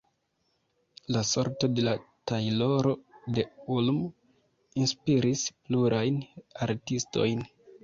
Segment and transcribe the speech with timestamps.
[1.15, 1.93] La sorto de la
[2.31, 2.95] "tajloro
[3.37, 3.45] de
[3.77, 4.01] Ulm"
[4.87, 6.19] inspiris plurajn
[6.71, 7.49] artistojn.